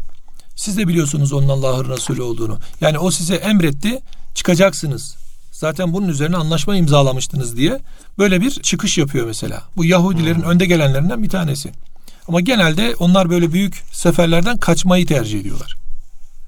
[0.56, 2.58] Siz de biliyorsunuz onun Allah'ın Resulü olduğunu.
[2.80, 4.00] Yani o size emretti
[4.34, 5.16] çıkacaksınız.
[5.58, 7.80] Zaten bunun üzerine anlaşma imzalamıştınız diye
[8.18, 9.62] böyle bir çıkış yapıyor mesela.
[9.76, 10.50] Bu Yahudilerin hmm.
[10.50, 11.72] önde gelenlerinden bir tanesi.
[12.28, 15.76] Ama genelde onlar böyle büyük seferlerden kaçmayı tercih ediyorlar.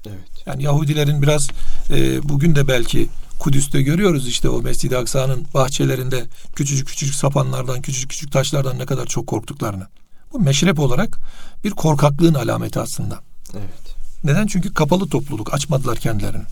[0.07, 0.45] Evet.
[0.45, 1.49] Yani Yahudilerin biraz
[1.89, 8.09] e, bugün de belki Kudüs'te görüyoruz işte o Mescid-i Aksa'nın bahçelerinde küçücük küçücük sapanlardan, küçücük
[8.09, 9.87] küçük taşlardan ne kadar çok korktuklarını.
[10.33, 11.17] Bu meşrep olarak
[11.63, 13.19] bir korkaklığın alameti aslında.
[13.53, 13.95] Evet.
[14.23, 14.47] Neden?
[14.47, 15.53] Çünkü kapalı topluluk.
[15.53, 16.43] Açmadılar kendilerini.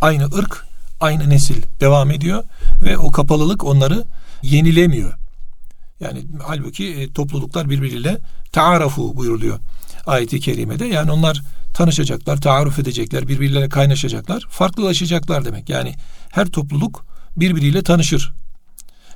[0.00, 0.71] Aynı ırk,
[1.02, 2.44] aynı nesil devam ediyor
[2.84, 4.04] ve o kapalılık onları
[4.42, 5.12] yenilemiyor.
[6.00, 8.18] Yani halbuki e, topluluklar birbiriyle
[8.52, 9.58] taarafu buyuruluyor
[10.06, 10.86] ayeti kerimede.
[10.86, 11.42] Yani onlar
[11.74, 15.68] tanışacaklar, taarruf edecekler, birbirleriyle kaynaşacaklar, farklılaşacaklar demek.
[15.68, 15.94] Yani
[16.30, 18.32] her topluluk birbiriyle tanışır.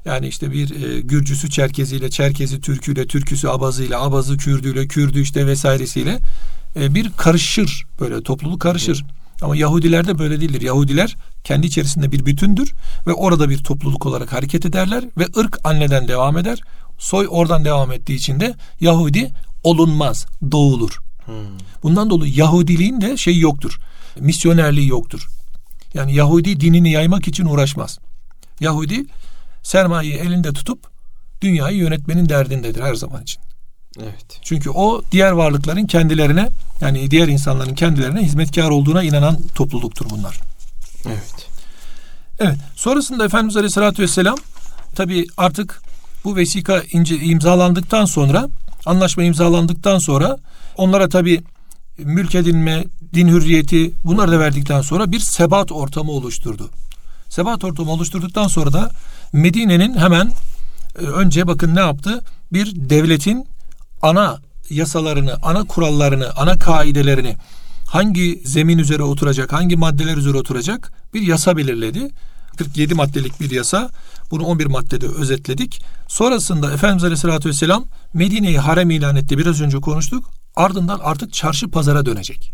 [0.04, 6.18] Yani işte bir e, Gürcüsü Çerkeziyle, Çerkezi Türküyle, Türküsü Abazıyla, Abazı Kürdüyle, Kürdü işte vesairesiyle
[6.76, 7.84] e, bir karışır.
[8.00, 9.04] Böyle topluluk karışır.
[9.42, 10.60] Ama Yahudilerde böyle değildir.
[10.60, 12.72] Yahudiler kendi içerisinde bir bütündür
[13.06, 16.60] ve orada bir topluluk olarak hareket ederler ve ırk anneden devam eder.
[16.98, 19.30] Soy oradan devam ettiği için de Yahudi
[19.62, 21.00] olunmaz, doğulur.
[21.24, 21.34] Hmm.
[21.82, 23.78] Bundan dolayı Yahudiliğin de şey yoktur.
[24.20, 25.28] Misyonerliği yoktur.
[25.94, 27.98] Yani Yahudi dinini yaymak için uğraşmaz.
[28.60, 29.06] Yahudi
[29.62, 30.78] sermayeyi elinde tutup
[31.42, 33.42] dünyayı yönetmenin derdindedir her zaman için.
[34.02, 34.38] Evet.
[34.42, 36.48] Çünkü o diğer varlıkların kendilerine
[36.80, 40.40] yani diğer insanların kendilerine hizmetkar olduğuna inanan topluluktur bunlar.
[41.06, 41.46] Evet.
[42.38, 42.58] Evet.
[42.76, 44.36] Sonrasında Efendimiz Aleyhisselatü Vesselam
[44.94, 45.82] tabi artık
[46.24, 48.48] bu vesika ince, imzalandıktan sonra
[48.86, 50.36] anlaşma imzalandıktan sonra
[50.76, 51.42] onlara tabi
[51.98, 56.70] mülk edinme, din hürriyeti bunları da verdikten sonra bir sebat ortamı oluşturdu.
[57.28, 58.90] Sebat ortamı oluşturduktan sonra da
[59.32, 60.32] Medine'nin hemen
[60.98, 62.24] e, önce bakın ne yaptı?
[62.52, 63.46] Bir devletin
[64.06, 64.40] ana
[64.70, 67.36] yasalarını, ana kurallarını, ana kaidelerini
[67.86, 72.10] hangi zemin üzere oturacak, hangi maddeler üzere oturacak bir yasa belirledi.
[72.56, 73.90] 47 maddelik bir yasa.
[74.30, 75.82] Bunu 11 maddede özetledik.
[76.08, 79.38] Sonrasında Efendimiz Aleyhisselatü Vesselam Medine'yi harem ilan etti.
[79.38, 80.30] Biraz önce konuştuk.
[80.56, 82.52] Ardından artık çarşı pazara dönecek.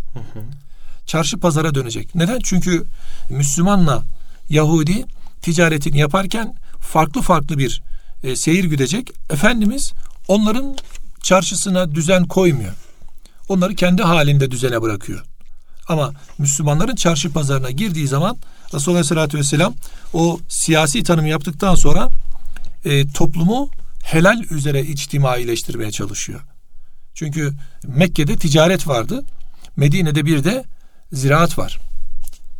[1.06, 2.14] Çarşı pazara dönecek.
[2.14, 2.38] Neden?
[2.44, 2.84] Çünkü
[3.30, 4.04] Müslümanla
[4.48, 5.04] Yahudi
[5.42, 7.82] ticaretini yaparken farklı farklı bir
[8.22, 9.10] e, seyir güdecek.
[9.30, 9.92] Efendimiz
[10.28, 10.76] onların
[11.22, 12.72] çarşısına düzen koymuyor.
[13.48, 15.24] Onları kendi halinde düzene bırakıyor.
[15.88, 18.36] Ama Müslümanların çarşı pazarına girdiği zaman
[18.74, 19.74] Resulullah Aleyhisselatü Vesselam
[20.12, 22.08] o siyasi tanımı yaptıktan sonra
[22.84, 23.70] e, toplumu
[24.04, 26.40] helal üzere içtimaileştirmeye çalışıyor.
[27.14, 27.52] Çünkü
[27.86, 29.24] Mekke'de ticaret vardı.
[29.76, 30.64] Medine'de bir de
[31.12, 31.78] ziraat var.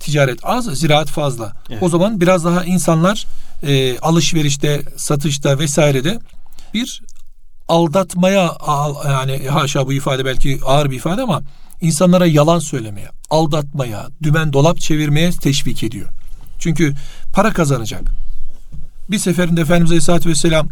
[0.01, 1.53] Ticaret az, ziraat fazla.
[1.71, 1.83] Evet.
[1.83, 3.27] O zaman biraz daha insanlar
[3.63, 6.19] e, alışverişte, satışta vesairede
[6.75, 7.03] bir
[7.69, 8.57] aldatmaya
[9.05, 11.43] yani haşa bu ifade belki ağır bir ifade ama
[11.81, 16.09] insanlara yalan söylemeye, aldatmaya, dümen dolap çevirmeye teşvik ediyor.
[16.59, 16.95] Çünkü
[17.33, 18.03] para kazanacak.
[19.09, 20.69] Bir seferinde Efendimiz Aleyhisselatü Vesselam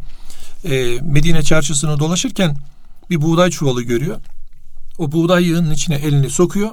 [0.64, 2.57] e, Medine çarşısını dolaşırken
[3.11, 4.20] bir buğday çuvalı görüyor.
[4.98, 6.70] O buğday yığının içine elini sokuyor.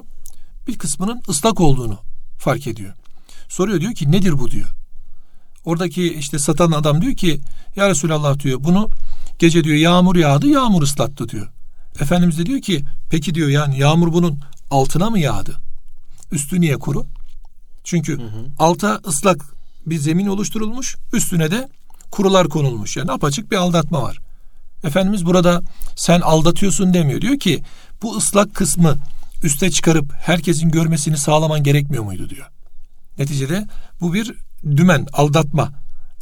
[0.66, 1.98] Bir kısmının ıslak olduğunu
[2.38, 2.94] fark ediyor.
[3.48, 4.68] Soruyor diyor ki nedir bu diyor.
[5.64, 7.40] Oradaki işte satan adam diyor ki
[7.76, 8.88] ya Resulallah diyor bunu
[9.38, 11.48] gece diyor yağmur yağdı yağmur ıslattı diyor.
[12.00, 15.56] Efendimiz de diyor ki peki diyor yani yağmur bunun altına mı yağdı?
[16.32, 17.06] Üstü niye kuru?
[17.84, 18.46] Çünkü hı hı.
[18.58, 19.44] alta ıslak
[19.86, 21.68] bir zemin oluşturulmuş üstüne de
[22.10, 22.96] kurular konulmuş.
[22.96, 24.18] Yani apaçık bir aldatma var.
[24.84, 25.62] Efendimiz burada
[25.96, 27.20] sen aldatıyorsun demiyor.
[27.20, 27.62] Diyor ki
[28.02, 28.98] bu ıslak kısmı
[29.42, 32.46] üste çıkarıp herkesin görmesini sağlaman gerekmiyor muydu diyor.
[33.18, 33.66] Neticede
[34.00, 35.72] bu bir dümen, aldatma.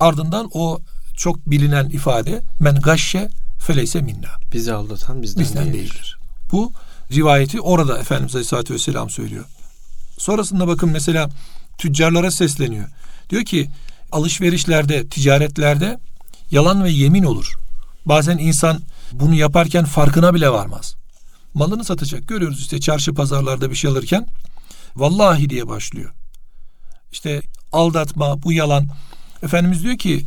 [0.00, 0.80] Ardından o
[1.16, 4.28] çok bilinen ifade men gashşe feleyse minna.
[4.52, 5.78] Bizi aldatan bizden, bizden değildir.
[5.78, 6.18] değildir.
[6.52, 6.72] Bu
[7.12, 9.44] rivayeti orada Efendimiz Aleyhisselatü Vesselam söylüyor.
[10.18, 11.30] Sonrasında bakın mesela
[11.78, 12.88] tüccarlara sesleniyor.
[13.30, 13.70] Diyor ki
[14.12, 15.98] alışverişlerde, ticaretlerde
[16.50, 17.52] yalan ve yemin olur.
[18.06, 18.80] Bazen insan
[19.12, 20.96] bunu yaparken farkına bile varmaz.
[21.54, 22.28] Malını satacak.
[22.28, 24.26] Görüyoruz işte çarşı pazarlarda bir şey alırken
[24.96, 26.12] vallahi diye başlıyor.
[27.12, 28.88] İşte aldatma, bu yalan.
[29.42, 30.26] Efendimiz diyor ki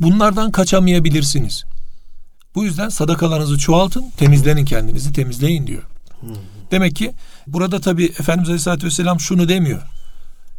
[0.00, 1.64] bunlardan kaçamayabilirsiniz.
[2.54, 5.82] Bu yüzden sadakalarınızı çoğaltın, temizlenin kendinizi, temizleyin diyor.
[6.70, 7.14] Demek ki
[7.46, 9.82] burada tabi Efendimiz Aleyhisselatü Vesselam şunu demiyor.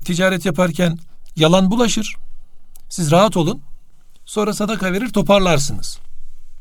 [0.06, 1.00] Ticaret yaparken
[1.36, 2.16] yalan bulaşır.
[2.90, 3.62] Siz rahat olun.
[4.26, 6.00] Sonra sadaka verir toparlarsınız.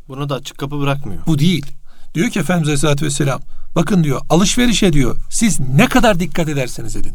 [0.09, 1.27] Bunu da açık kapı bırakmıyor.
[1.27, 1.67] Bu değil.
[2.15, 3.41] Diyor ki Efendimiz Aleyhisselatü Vesselam
[3.75, 7.15] bakın diyor alışverişe diyor siz ne kadar dikkat ederseniz edin.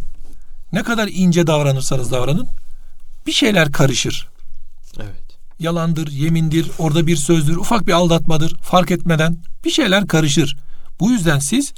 [0.73, 2.47] Ne kadar ince davranırsanız davranın
[3.27, 4.29] bir şeyler karışır.
[4.99, 5.30] Evet.
[5.61, 10.57] Yalandır, yemindir, orada bir sözdür, ufak bir aldatmadır fark etmeden bir şeyler karışır.
[10.99, 11.73] Bu yüzden siz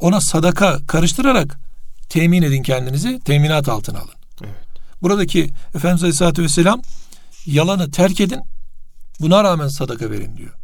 [0.00, 1.58] ona sadaka karıştırarak
[2.08, 4.14] temin edin kendinizi, teminat altına alın.
[4.44, 4.54] Evet.
[5.02, 6.82] Buradaki Efendimiz Aleyhisselatü Vesselam
[7.46, 8.40] yalanı terk edin,
[9.20, 10.54] buna rağmen sadaka verin diyor.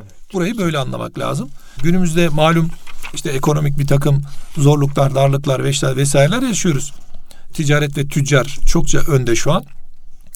[0.00, 0.12] Evet.
[0.32, 1.50] Burayı böyle anlamak lazım.
[1.82, 2.70] Günümüzde malum
[3.14, 4.22] işte ekonomik bir takım
[4.56, 5.64] zorluklar, darlıklar
[5.96, 6.92] vesaireler yaşıyoruz
[7.52, 9.64] ticaret ve tüccar çokça önde şu an.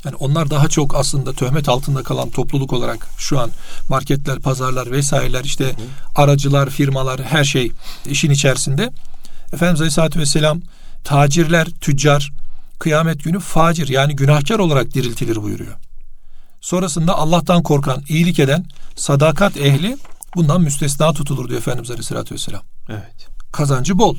[0.05, 3.51] Yani onlar daha çok aslında töhmet altında kalan topluluk olarak şu an
[3.88, 5.73] marketler, pazarlar vesaireler işte hı.
[6.14, 7.73] aracılar, firmalar her şey
[8.07, 8.90] işin içerisinde.
[9.53, 10.61] Efendimiz Aleyhisselatü Vesselam
[11.05, 12.33] tacirler, tüccar
[12.79, 15.75] kıyamet günü facir yani günahkar olarak diriltilir buyuruyor.
[16.61, 19.97] Sonrasında Allah'tan korkan, iyilik eden, sadakat ehli
[20.37, 22.62] bundan müstesna tutulur diyor Efendimiz Aleyhisselatü Vesselam.
[22.88, 23.29] Evet.
[23.53, 24.17] Kazancı bol,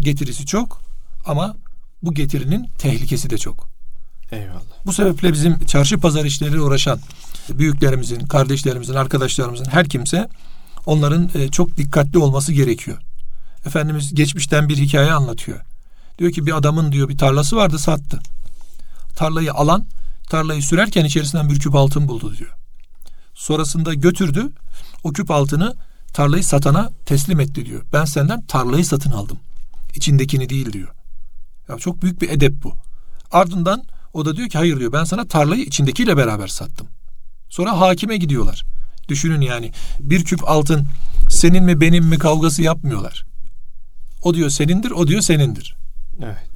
[0.00, 0.80] getirisi çok
[1.26, 1.56] ama
[2.02, 3.75] bu getirinin tehlikesi de çok.
[4.32, 4.60] Eyvallah.
[4.86, 7.00] Bu sebeple bizim çarşı pazar işleriyle uğraşan
[7.48, 10.28] büyüklerimizin, kardeşlerimizin, arkadaşlarımızın her kimse
[10.86, 12.98] onların e, çok dikkatli olması gerekiyor.
[13.66, 15.60] Efendimiz geçmişten bir hikaye anlatıyor.
[16.18, 18.18] Diyor ki bir adamın diyor bir tarlası vardı sattı.
[19.16, 19.86] Tarlayı alan
[20.30, 22.52] tarlayı sürerken içerisinden bir küp altın buldu diyor.
[23.34, 24.52] Sonrasında götürdü
[25.04, 25.74] o küp altını
[26.12, 27.82] tarlayı satana teslim etti diyor.
[27.92, 29.38] Ben senden tarlayı satın aldım.
[29.94, 30.88] İçindekini değil diyor.
[31.68, 32.74] Ya çok büyük bir edep bu.
[33.32, 33.84] Ardından
[34.16, 36.86] o da diyor ki hayır diyor ben sana tarlayı içindekiyle beraber sattım.
[37.48, 38.64] Sonra hakime gidiyorlar.
[39.08, 40.86] Düşünün yani bir küp altın
[41.28, 43.24] senin mi benim mi kavgası yapmıyorlar.
[44.22, 45.76] O diyor senindir, o diyor senindir.
[46.22, 46.50] Evet.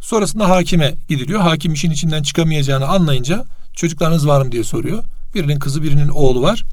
[0.00, 1.40] Sonrasında hakime gidiliyor.
[1.40, 5.04] Hakim işin içinden çıkamayacağını anlayınca çocuklarınız var mı diye soruyor.
[5.34, 6.64] Birinin kızı birinin oğlu var.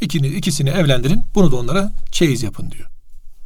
[0.00, 1.22] İkini, ikisini evlendirin.
[1.34, 2.88] Bunu da onlara çeyiz yapın diyor.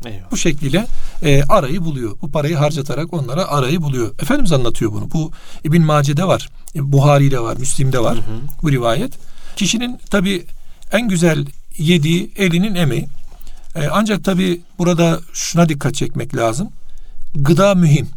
[0.06, 0.30] Eyvallah.
[0.30, 0.86] Bu şekliyle
[1.22, 2.16] e, arayı buluyor.
[2.22, 4.14] Bu parayı harcatarak onlara arayı buluyor.
[4.22, 5.10] Efendimiz anlatıyor bunu.
[5.10, 5.30] Bu
[5.64, 6.48] İbn Mace'de var.
[6.76, 7.56] E, Buhari'de var.
[7.56, 8.16] Müslim'de var.
[8.16, 8.40] Hı hı.
[8.62, 9.12] Bu rivayet.
[9.56, 10.46] Kişinin tabi
[10.92, 11.46] en güzel
[11.78, 13.08] yediği elinin emeği.
[13.74, 16.68] E, ancak tabi burada şuna dikkat çekmek lazım.
[17.34, 18.08] Gıda mühim.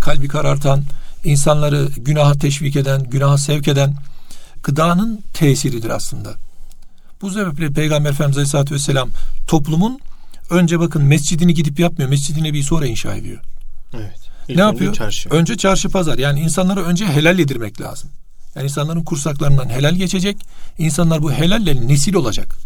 [0.00, 0.82] Kalbi karartan,
[1.24, 3.94] insanları günaha teşvik eden, günaha sevk eden
[4.62, 6.34] gıdanın tesiridir aslında.
[7.22, 9.10] Bu sebeple Peygamber Efendimiz Aleyhisselatü Vesselam
[9.46, 10.00] toplumun
[10.50, 12.10] önce bakın mescidini gidip yapmıyor.
[12.10, 13.40] Mescidini bir sonra inşa ediyor.
[13.94, 14.18] Evet.
[14.48, 14.94] İlk ne yapıyor?
[14.94, 15.28] Çarşı.
[15.28, 16.18] Önce çarşı pazar.
[16.18, 18.10] Yani insanlara önce helal yedirmek lazım.
[18.54, 20.36] Yani insanların kursaklarından helal geçecek.
[20.78, 22.56] İnsanlar bu helalle nesil olacak.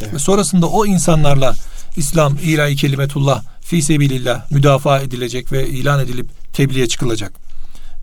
[0.00, 0.14] Evet.
[0.14, 1.54] Ve sonrasında o insanlarla
[1.96, 7.32] İslam, ilahi kelimetullah, fi sebilillah müdafaa edilecek ve ilan edilip tebliğe çıkılacak.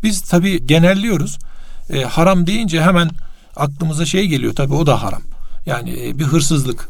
[0.03, 1.39] Biz tabi genelliyoruz.
[1.89, 3.09] E, haram deyince hemen
[3.55, 5.21] aklımıza şey geliyor tabi o da haram.
[5.65, 6.89] Yani e, bir hırsızlık.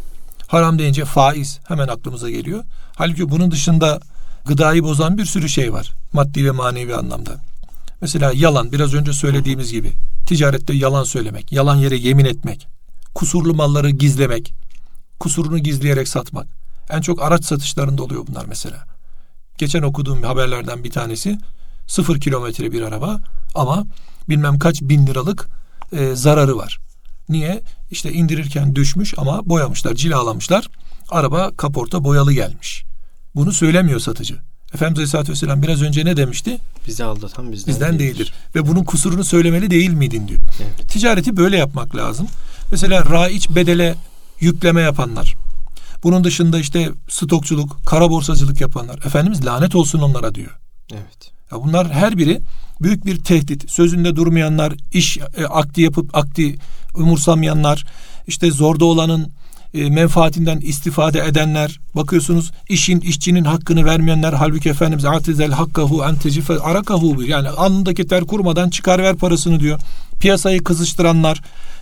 [0.51, 2.63] Haram deyince faiz hemen aklımıza geliyor.
[2.95, 3.99] Halbuki bunun dışında
[4.45, 5.93] gıdayı bozan bir sürü şey var.
[6.13, 7.31] Maddi ve manevi anlamda.
[8.01, 9.93] Mesela yalan biraz önce söylediğimiz gibi.
[10.25, 12.67] Ticarette yalan söylemek, yalan yere yemin etmek,
[13.15, 14.53] kusurlu malları gizlemek,
[15.19, 16.47] kusurunu gizleyerek satmak.
[16.89, 18.83] En çok araç satışlarında oluyor bunlar mesela.
[19.57, 21.37] Geçen okuduğum haberlerden bir tanesi
[21.87, 23.19] sıfır kilometre bir araba
[23.55, 23.85] ama
[24.29, 25.47] bilmem kaç bin liralık
[25.91, 26.80] e, zararı var.
[27.31, 27.61] Niye?
[27.91, 30.67] İşte indirirken düşmüş ama boyamışlar, cilalamışlar.
[31.09, 32.83] Araba kaporta boyalı gelmiş.
[33.35, 34.35] Bunu söylemiyor satıcı.
[34.73, 36.57] Efendimiz Aleyhisselatü Vesselam biraz önce ne demişti?
[36.87, 38.33] Bizi aldatan bizden, Bizden değildir.
[38.55, 40.39] Ve bunun kusurunu söylemeli değil miydin diyor.
[40.61, 40.89] Evet.
[40.89, 42.27] Ticareti böyle yapmak lazım.
[42.71, 43.95] Mesela raiç bedele
[44.39, 45.35] yükleme yapanlar.
[46.03, 48.97] Bunun dışında işte stokçuluk, kara borsacılık yapanlar.
[48.97, 50.59] Efendimiz lanet olsun onlara diyor.
[50.93, 51.31] Evet.
[51.51, 52.41] Ya bunlar her biri
[52.83, 53.71] büyük bir tehdit.
[53.71, 56.55] Sözünde durmayanlar, iş e, akdi yapıp akdi
[56.95, 57.85] umursamayanlar,
[58.27, 59.31] işte zorda olanın
[59.73, 66.59] e, menfaatinden istifade edenler, bakıyorsunuz işin işçinin hakkını vermeyenler, halbuki Efendimiz atizel hakkahu en tecife
[66.59, 69.79] arakahu yani alnındaki ter kurmadan çıkar ver parasını diyor.
[70.19, 71.41] Piyasayı kızıştıranlar,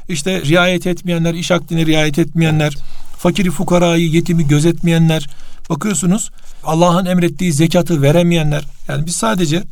[0.09, 2.75] işte riayet etmeyenler, iş akdine riayet etmeyenler,
[3.17, 5.29] fakiri fukarayı, yetimi gözetmeyenler,
[5.69, 6.29] bakıyorsunuz
[6.63, 8.63] Allah'ın emrettiği zekatı veremeyenler.
[8.87, 9.63] Yani biz sadece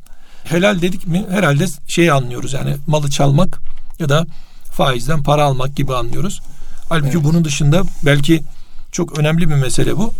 [0.44, 3.60] helal dedik mi herhalde şey anlıyoruz yani malı çalmak
[4.00, 4.26] ya da
[4.72, 6.42] faizden para almak gibi anlıyoruz.
[6.90, 7.24] Halbuki Evet.
[7.24, 8.44] bunun dışında belki
[8.92, 10.14] çok önemli bir mesele bu.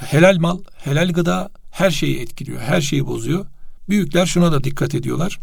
[0.00, 3.46] Helal mal, helal gıda her şeyi etkiliyor, her şeyi bozuyor.
[3.88, 5.38] Büyükler şuna da dikkat ediyorlar.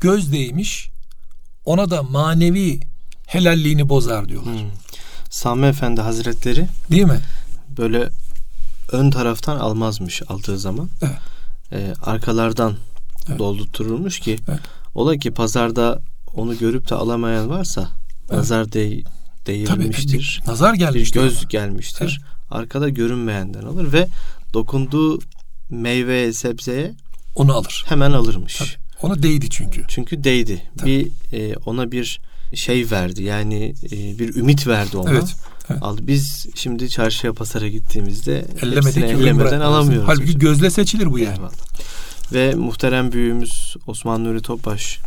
[0.00, 0.90] Göz değmiş,
[1.64, 2.80] ona da manevi
[3.26, 4.54] helalliğini bozar diyorlar.
[4.54, 4.70] Hmm.
[5.30, 7.20] Sami Efendi Hazretleri Değil mi?
[7.78, 8.08] böyle
[8.92, 10.90] ön taraftan almazmış aldığı zaman.
[11.02, 11.16] Evet.
[11.72, 12.76] Ee, arkalardan
[13.28, 13.38] Evet.
[13.38, 14.60] doldurturulmuş ki Evet.
[14.94, 16.00] ola ki pazarda
[16.34, 17.88] onu görüp de alamayan varsa
[18.30, 20.42] nazar değ Tabii değirilmiştir.
[20.46, 21.10] bir nazar Bir gelmiş.
[21.10, 21.48] göz diyorlar.
[21.48, 22.20] gelmiştir.
[22.50, 24.08] Arkada görünmeyenden alır ve
[24.54, 25.18] dokunduğu
[25.70, 26.94] meyveye, sebzeye
[27.34, 27.84] Onu alır.
[27.88, 28.56] hemen alırmış.
[28.56, 28.68] Tabii.
[29.02, 29.84] Ona değdi çünkü.
[29.88, 30.62] Çünkü değdi.
[30.78, 31.10] Tabii.
[31.32, 32.20] Bir e, ona bir
[32.54, 33.22] şey verdi.
[33.22, 35.10] Yani e, bir ümit verdi ona.
[35.10, 35.34] Evet.
[35.70, 35.82] evet.
[35.82, 36.06] Aldı.
[36.06, 39.60] Biz şimdi çarşıya pazara gittiğimizde ellemeden bırakmazsın.
[39.60, 40.08] alamıyoruz.
[40.08, 40.38] Halbuki hocam.
[40.40, 41.34] gözle seçilir bu yani.
[41.36, 41.52] Eyvallah.
[42.32, 44.98] Ve muhterem büyüğümüz Osman Nuri Topbaş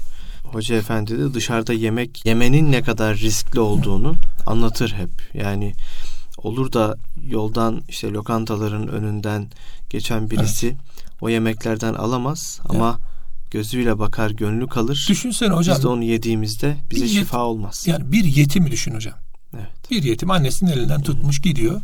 [0.44, 5.10] Hoca Efendi de dışarıda yemek yemenin ne kadar riskli olduğunu anlatır hep.
[5.34, 5.74] Yani
[6.38, 9.48] olur da yoldan işte lokantaların önünden
[9.90, 10.76] geçen birisi
[11.22, 13.00] o yemeklerden alamaz ama
[13.52, 15.06] gözüyle bakar gönlü kalır.
[15.10, 15.76] Düşünsene hocam.
[15.78, 17.84] Biz de onu yediğimizde bize yet- şifa olmaz.
[17.88, 19.16] Yani bir yetimi düşün hocam.
[19.54, 19.92] Evet.
[19.92, 21.82] Bir yetim annesinin elinden tutmuş gidiyor.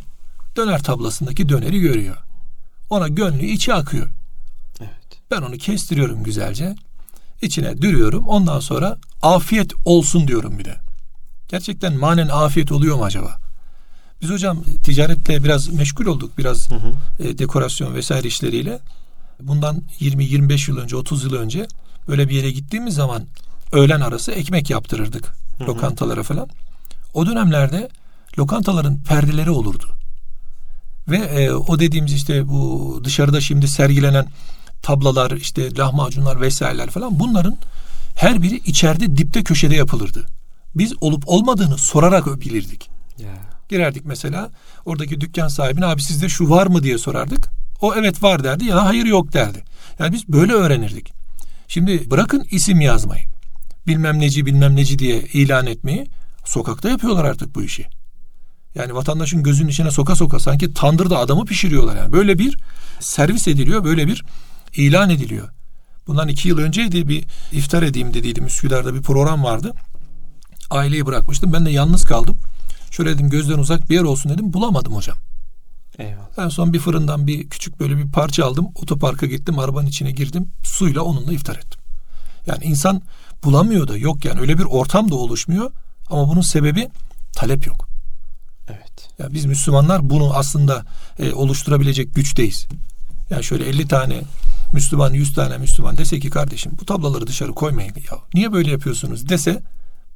[0.56, 2.16] Döner tablasındaki döneri görüyor.
[2.90, 4.10] Ona gönlü içi akıyor.
[5.30, 6.74] Ben onu kestiriyorum güzelce.
[7.42, 8.28] İçine dürüyorum.
[8.28, 10.76] Ondan sonra afiyet olsun diyorum bir de.
[11.48, 13.38] Gerçekten manen afiyet oluyor mu acaba?
[14.22, 16.38] Biz hocam ticaretle biraz meşgul olduk.
[16.38, 16.92] Biraz Hı hı.
[17.18, 18.78] e, dekorasyon vesaire işleriyle.
[19.40, 21.66] Bundan 20-25 yıl önce, 30 yıl önce
[22.08, 23.26] böyle bir yere gittiğimiz zaman
[23.72, 26.48] öğlen arası ekmek yaptırırdık lokantalara falan.
[27.14, 27.88] O dönemlerde
[28.38, 29.84] lokantaların perdeleri olurdu.
[31.08, 34.26] Ve e, o dediğimiz işte bu dışarıda şimdi sergilenen
[34.86, 37.56] tablalar, işte lahmacunlar vesaireler falan bunların
[38.16, 40.26] her biri içeride dipte köşede yapılırdı.
[40.74, 42.90] Biz olup olmadığını sorarak bilirdik.
[43.18, 43.34] Ya.
[43.68, 44.50] Girerdik mesela
[44.84, 47.48] oradaki dükkan sahibine abi sizde şu var mı diye sorardık.
[47.80, 49.64] O evet var derdi ya da hayır yok derdi.
[49.98, 51.12] Yani biz böyle öğrenirdik.
[51.68, 53.22] Şimdi bırakın isim yazmayı.
[53.86, 56.06] Bilmem neci bilmem neci diye ilan etmeyi
[56.44, 57.86] sokakta yapıyorlar artık bu işi.
[58.74, 62.12] Yani vatandaşın gözünün içine soka soka sanki tandırda adamı pişiriyorlar yani.
[62.12, 62.58] Böyle bir
[63.00, 64.24] servis ediliyor, böyle bir
[64.76, 65.48] ilan ediliyor.
[66.06, 68.46] Bundan iki yıl önceydi bir iftar edeyim dediydim.
[68.46, 69.72] Üsküdar'da bir program vardı.
[70.70, 71.52] Aileyi bırakmıştım.
[71.52, 72.36] Ben de yalnız kaldım.
[72.90, 74.52] Şöyle dedim gözden uzak bir yer olsun dedim.
[74.52, 75.16] Bulamadım hocam.
[75.98, 76.38] Eyvallah.
[76.38, 78.68] En son bir fırından bir küçük böyle bir parça aldım.
[78.74, 79.58] Otoparka gittim.
[79.58, 80.48] Arabanın içine girdim.
[80.62, 81.80] Suyla onunla iftar ettim.
[82.46, 83.02] Yani insan
[83.44, 85.70] bulamıyor da yok yani öyle bir ortam da oluşmuyor.
[86.10, 86.88] Ama bunun sebebi
[87.32, 87.88] talep yok.
[88.68, 89.08] Evet.
[89.18, 90.84] Ya biz Müslümanlar bunu aslında
[91.18, 92.66] e, oluşturabilecek güçteyiz.
[93.30, 94.22] Yani şöyle 50 tane
[94.76, 98.18] Müslüman, 100 tane Müslüman dese ki kardeşim bu tabloları dışarı koymayın ya.
[98.34, 99.62] Niye böyle yapıyorsunuz dese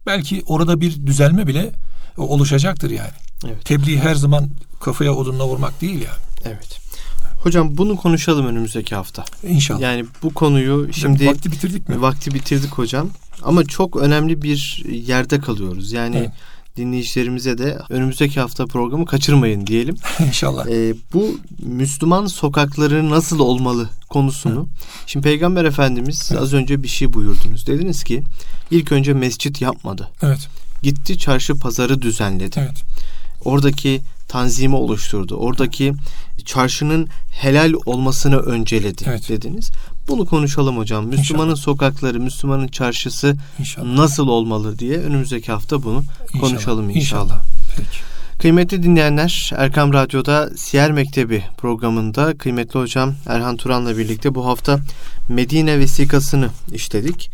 [0.07, 1.73] belki orada bir düzelme bile
[2.19, 3.11] e, oluşacaktır yani.
[3.47, 3.65] Evet.
[3.65, 6.23] Tebliğ her zaman kafaya odunla vurmak değil yani.
[6.45, 6.81] Evet.
[7.43, 9.25] Hocam bunu konuşalım önümüzdeki hafta.
[9.43, 9.81] İnşallah.
[9.81, 12.03] Yani bu konuyu şimdi vakti bitirdik mi?
[12.03, 13.11] vakti bitirdik hocam.
[13.43, 15.93] Ama çok önemli bir yerde kalıyoruz.
[15.93, 16.31] Yani Evet.
[16.81, 19.97] Dinleyicilerimize de önümüzdeki hafta programı kaçırmayın diyelim.
[20.27, 20.67] İnşallah.
[20.67, 24.69] Ee, bu Müslüman sokakları nasıl olmalı konusunu.
[25.07, 27.67] Şimdi Peygamber Efendimiz az önce bir şey buyurdunuz.
[27.67, 28.23] Dediniz ki
[28.71, 30.09] ilk önce mescit yapmadı.
[30.23, 30.49] Evet.
[30.83, 32.57] Gitti çarşı pazarı düzenledi.
[32.61, 32.83] Evet.
[33.45, 35.35] Oradaki tanzimi oluşturdu.
[35.37, 35.93] Oradaki
[36.45, 39.29] çarşının helal olmasını önceledi Evet.
[39.29, 39.71] dediniz.
[40.11, 41.07] Bunu konuşalım hocam.
[41.07, 43.87] Müslümanın sokakları, Müslümanın çarşısı İnşallah.
[43.87, 46.05] nasıl olmalı diye önümüzdeki hafta bunu
[46.41, 47.41] konuşalım inşallah.
[47.77, 47.89] Peki.
[48.39, 54.81] Kıymetli dinleyenler, Erkam Radyo'da Siyer Mektebi programında kıymetli hocam Erhan Turan'la birlikte bu hafta
[55.29, 57.31] Medine vesikasını işledik.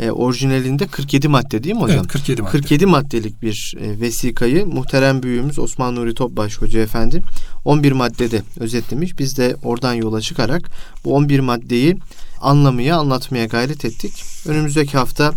[0.00, 1.98] E, orijinalinde 47 madde değil mi hocam?
[1.98, 2.52] Evet 47 madde.
[2.52, 7.22] 47 maddelik bir e, vesikayı muhterem büyüğümüz Osman Nuri Topbaş Hoca Efendi
[7.64, 9.18] 11 maddede özetlemiş.
[9.18, 10.70] Biz de oradan yola çıkarak
[11.04, 11.96] bu 11 maddeyi
[12.40, 14.12] anlamaya, anlatmaya gayret ettik.
[14.46, 15.32] Önümüzdeki hafta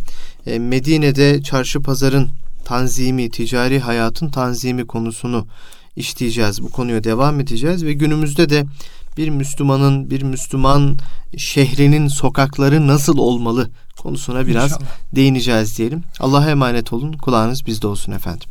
[0.46, 2.30] e, Medine'de çarşı pazarın
[2.66, 5.48] tanzimi, ticari hayatın tanzimi konusunu
[5.96, 6.62] işleyeceğiz.
[6.62, 8.66] Bu konuya devam edeceğiz ve günümüzde de
[9.20, 10.98] bir Müslümanın, bir Müslüman
[11.38, 14.90] şehrinin sokakları nasıl olmalı konusuna biraz İnşallah.
[15.16, 16.04] değineceğiz diyelim.
[16.20, 17.14] Allah'a emanet olun.
[17.14, 18.50] Kulağınız bizde olsun efendim.